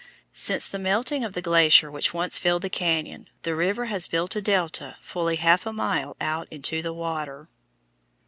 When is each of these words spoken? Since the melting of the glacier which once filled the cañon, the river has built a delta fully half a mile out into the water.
Since 0.33 0.67
the 0.67 0.79
melting 0.79 1.23
of 1.23 1.33
the 1.33 1.43
glacier 1.43 1.91
which 1.91 2.11
once 2.11 2.39
filled 2.39 2.63
the 2.63 2.71
cañon, 2.71 3.27
the 3.43 3.53
river 3.53 3.85
has 3.85 4.07
built 4.07 4.35
a 4.35 4.41
delta 4.41 4.97
fully 4.99 5.35
half 5.35 5.67
a 5.67 5.71
mile 5.73 6.17
out 6.19 6.47
into 6.49 6.81
the 6.81 6.91
water. 6.91 7.49